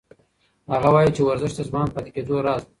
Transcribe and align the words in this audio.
هغه 0.73 0.89
وایي 0.93 1.11
چې 1.15 1.21
ورزش 1.23 1.51
د 1.55 1.59
ځوان 1.69 1.87
پاتې 1.93 2.09
کېدو 2.15 2.35
راز 2.47 2.61
دی. 2.63 2.69